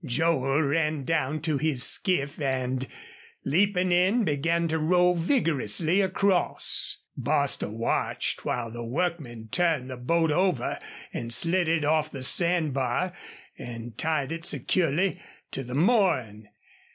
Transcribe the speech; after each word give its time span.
Joel 0.03 0.63
ran 0.63 1.03
down 1.03 1.41
to 1.41 1.59
his 1.59 1.83
skiff 1.83 2.41
and, 2.41 2.87
leaping 3.45 3.91
in, 3.91 4.23
began 4.23 4.67
to 4.69 4.79
row 4.79 5.13
vigorously 5.13 6.01
across. 6.01 7.03
Bostil 7.15 7.77
watched 7.77 8.43
while 8.43 8.71
the 8.71 8.83
workmen 8.83 9.49
turned 9.51 9.91
the 9.91 9.97
boat 9.97 10.31
over 10.31 10.79
and 11.13 11.31
slid 11.31 11.67
it 11.67 11.85
off 11.85 12.09
the 12.09 12.23
sand 12.23 12.73
bar 12.73 13.13
and 13.59 13.95
tied 13.95 14.31
it 14.31 14.43
securely 14.43 15.21
to 15.51 15.63
the 15.63 15.75
mooring. 15.75 16.47